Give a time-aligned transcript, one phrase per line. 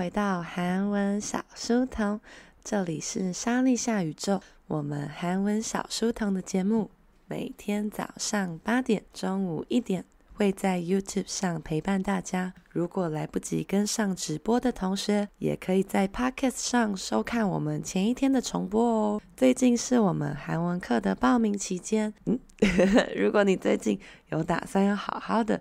[0.00, 2.18] 回到韩文小书童，
[2.64, 6.90] 这里是莎莉夏宇宙，我们韩文小书童的节目，
[7.26, 12.54] 每天早上八点、中午一点会在 YouTube 上陪伴大家。
[12.70, 19.20] 如果来不及跟上直播的同学，也可以在 Podcast 上收看我们前一天的重播哦。
[19.36, 22.40] 最近是我们韩文课的报名期间，嗯，
[23.14, 25.60] 如果你最近有打算要好好的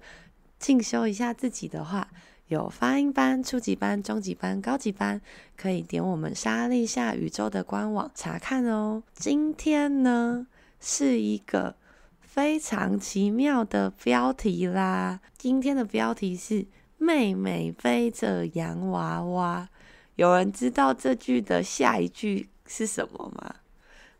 [0.58, 2.08] 进修一下自己的话，
[2.50, 5.22] 有发音班、初级班、中级班、高级班，
[5.56, 9.04] 可以点我们莎莉夏宇宙的官网查看哦。
[9.14, 10.48] 今天呢，
[10.80, 11.76] 是一个
[12.22, 15.20] 非常奇妙的标题啦。
[15.38, 16.66] 今天的标题是
[16.98, 19.70] “妹妹背着洋娃娃”。
[20.18, 23.58] 有人知道这句的下一句是什么吗？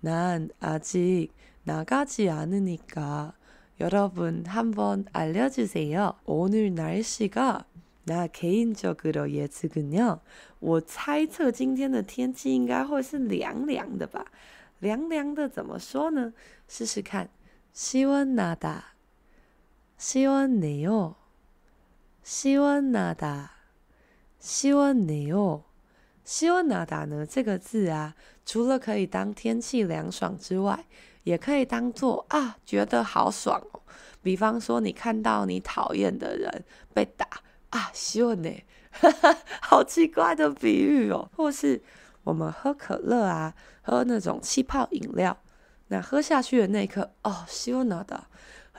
[0.00, 1.28] 난 아직
[1.64, 3.34] 나가지 않으니까
[3.80, 6.14] 여러분 한번 알려주세요.
[6.24, 7.64] 오늘 날씨가
[8.04, 10.20] 나 개인적으로 예측은요.
[10.60, 14.24] 我猜测今天的天气应该会是凉凉的吧？
[14.78, 16.32] 凉凉的怎么说呢？
[16.68, 17.28] 试试看，
[17.74, 18.94] 시원하다。
[20.00, 21.14] 시원해요.
[22.22, 23.50] 시원하다.
[24.40, 25.64] 시원해요.
[26.24, 28.14] 시원하다 呢，这个字啊，
[28.44, 30.84] 除了可以当天气凉爽之外，
[31.22, 33.80] 也可以当做啊，觉得好爽哦。
[34.22, 37.26] 比方说，你看到你讨厌的人被打
[37.70, 41.30] 啊，시원해， 哈哈，好奇怪的比喻哦。
[41.36, 41.80] 或是
[42.24, 45.38] 我们喝可乐啊，喝那种气泡饮料，
[45.88, 48.20] 那喝下去的那一刻，哦，시원하다。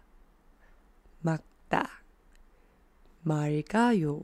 [3.23, 4.23] 맑아요,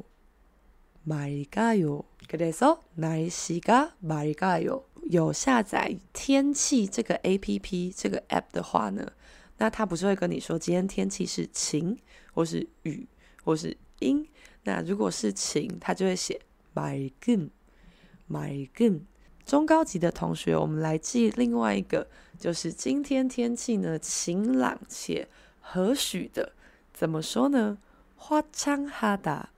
[1.03, 2.03] 맑아요.
[2.27, 4.83] 그래서 날씨가 맑아요.
[5.11, 9.11] 有下载天气这个 APP 这个 App 的话呢，
[9.57, 11.95] 那它不是会跟你说今天天气是晴，
[12.33, 13.07] 或是雨，
[13.43, 14.27] 或是阴。
[14.63, 16.41] 那如果是晴，它就会写
[16.73, 19.01] 맑은，맑은。
[19.45, 22.07] 中高级的同学，我们来记另外一个，
[22.39, 25.27] 就是今天天气呢晴朗且
[25.61, 26.53] 和煦的，
[26.91, 27.77] 怎么说呢？
[28.19, 29.49] 화창하다，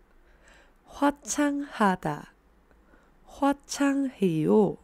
[0.86, 2.34] 화창하다，
[3.26, 4.78] 화창해요，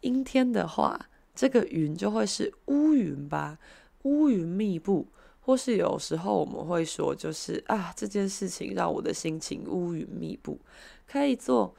[0.01, 1.08] 阴天的话，
[1.39, 3.57] 这个云就会是乌云吧，
[4.03, 5.07] 乌云密布，
[5.41, 10.59] 或是有时候我们会说，就是啊，这件事情让我的心情乌云密布，
[11.07, 11.75] 可以做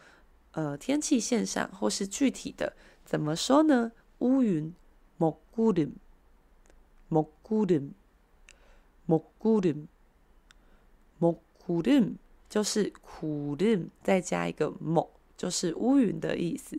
[0.52, 3.92] 呃天气现象，或是具体的，怎么说呢？
[4.18, 4.74] 乌云，
[5.18, 7.90] 먹구름，먹구름，
[9.06, 9.86] 먹구름
[11.18, 12.16] 먹구름
[12.48, 16.78] 就是구름再加一个먹就是乌云的意思。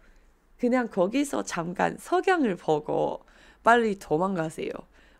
[0.60, 3.24] 그냥 거기서 잠깐 석양을 보고
[3.62, 4.72] 빨리 도망가세요.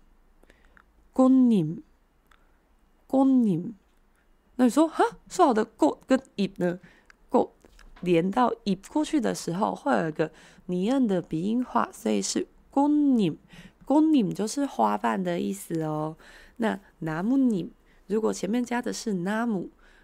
[1.12, 1.82] 꽃 잎，
[3.06, 3.72] 꽃 잎。
[4.56, 6.78] 那你说，哈，说好的꽃跟叶呢？
[7.30, 7.50] 꽃
[8.00, 10.30] 连到叶过去的时候，会有一个
[10.66, 16.16] 拟音的鼻音化，所以是꽃 잎。꽃잎就是花瓣的意思哦。
[16.56, 17.70] 那나뭇잎
[18.06, 19.68] 如果前面加的是나무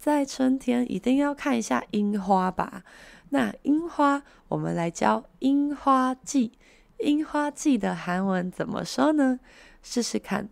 [0.00, 2.84] 在春天一定要看一下樱花吧。
[3.30, 6.52] 那樱花，我们来教樱花季。
[6.98, 9.40] 樱花季的韩文怎么说呢？
[9.82, 10.48] 试试看，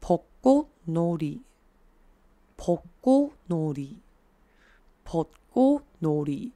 [0.00, 1.40] 벚꽃놀이，
[2.56, 3.96] 벚꽃놀이，
[5.04, 6.52] 벚꽃놀이，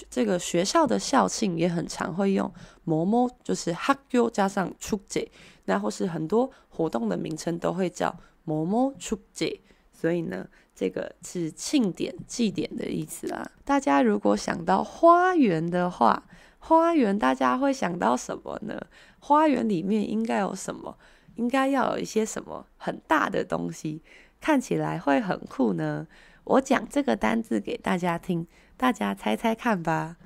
[0.10, 2.52] 这个学校的校庆也很常会用
[2.84, 5.28] 某某，就是학교加上축제，
[5.66, 9.60] 那或是很多活动的名称都会叫某某축제，
[9.94, 13.50] 所以呢，这个是庆典、祭典的意思啦。
[13.64, 16.24] 大家如果想到花园的话，
[16.58, 18.82] 花园大家会想到什么呢？
[19.20, 20.98] 花园里面应该有什么？
[21.36, 24.02] 应该要有一些什么很大的东西，
[24.42, 26.08] 看起来会很酷呢？
[26.44, 28.48] 我讲这个单字给大家听。
[28.82, 30.18] 大家猜猜看吧，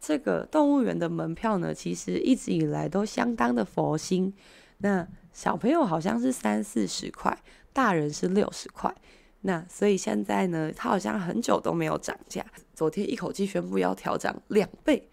[0.00, 4.34] 这个动物园的门票呢，其实一直以来都相当的佛心。
[4.78, 8.94] 那小朋友好像是三四十块，大人是六十块。
[9.42, 12.44] 那所以现在呢，它好像很久都没有涨价。
[12.74, 15.06] 昨天一口气宣布要调涨两倍，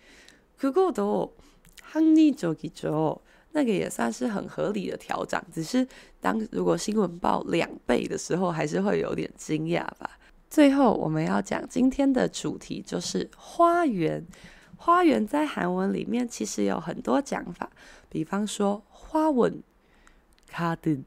[0.59, 3.19] 그거도합리적이죠。
[3.53, 5.85] 那个也算是很合理的调整，只是
[6.21, 10.17] 当如果新闻报两倍的时候，还是会有点惊讶吧。
[10.49, 14.25] 最后我们要讲今天的主题就是花园。
[14.77, 17.69] 花园在韩文里面其实有很多讲法，
[18.09, 19.61] 比方说花纹
[20.49, 21.03] garden，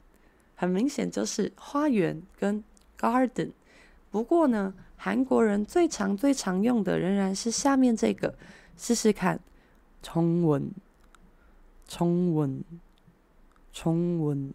[0.55, 2.63] 很明显就是花园跟
[3.00, 3.52] garden。
[4.12, 8.36] 不过呢，韩国人最常最常用的仍然是下面这个，
[8.78, 9.40] 试试看，
[10.04, 10.72] 重文。
[11.92, 12.64] 崇文，
[13.74, 14.54] 崇文，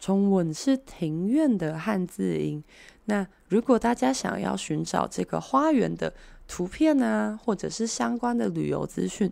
[0.00, 2.64] 崇文是庭院的汉字音。
[3.04, 6.12] 那如果大家想要寻找这个花园的
[6.48, 9.30] 图片啊，或者是相关的旅游资讯，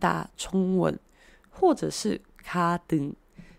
[0.00, 0.98] 打崇文，
[1.48, 3.14] 或者是卡登，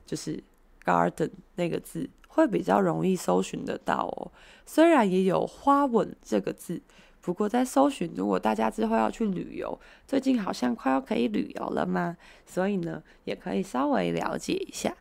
[0.06, 0.44] 就是
[0.84, 4.31] garden 那个字，会比较容易搜寻得到哦。
[4.65, 6.81] 虽然也有花纹这个字，
[7.21, 14.97] 不过在搜寻，如果大家之后要去旅游，最近好像快要可以旅游了嘛，所以呢，也可以稍微了解一下。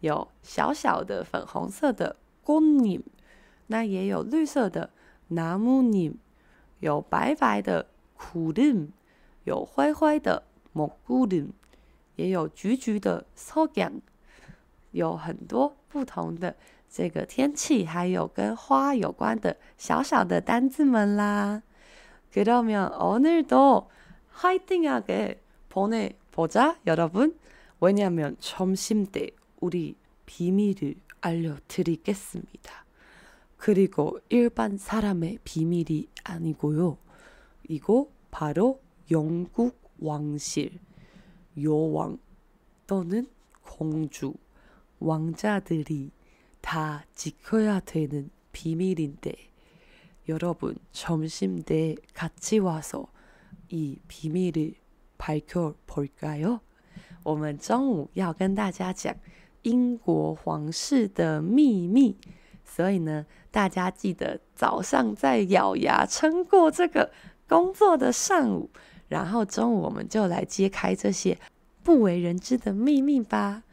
[0.00, 3.04] 有小小的粉红色的公尼，
[3.68, 4.90] 那也有绿色的
[5.28, 6.16] 拿木尼，
[6.80, 8.90] 有白白的苦林，
[9.44, 11.50] 有灰灰的蘑菇林，
[12.16, 14.00] 也有橘橘的草姜，
[14.90, 16.56] 有很多不同的
[16.90, 21.62] 这个天气，还有跟花有关的小小的单字们啦。
[22.34, 23.88] 그러면 오늘도
[24.30, 27.38] 화이팅하게 보내보자 여러분
[27.80, 29.94] 왜냐면점심 때 우리
[30.26, 32.84] 비밀을 알려드리겠습니다
[33.56, 36.98] 그리고 일반 사람의 비밀이 아니고요
[37.68, 38.80] 이거 바로
[39.12, 40.80] 영국 왕실
[41.62, 42.18] 여왕
[42.88, 43.28] 또는
[43.62, 44.34] 공주,
[44.98, 46.10] 왕자들이
[46.60, 49.53] 다 지켜야 되는 비밀인데
[50.27, 53.07] 여러분 점심 때 같이 와서
[53.69, 54.75] 이 비밀을
[55.17, 56.59] 밝혀 볼까요?
[57.23, 59.15] 我们中午要跟大家讲
[59.63, 62.15] 英国皇室的秘密，
[62.63, 67.11] 所以呢，大家记得早上在咬牙撑过这个
[67.47, 68.69] 工作的上午，
[69.07, 71.37] 然后中午我们就来揭开这些。
[71.81, 73.63] 不为人知的秘密吧。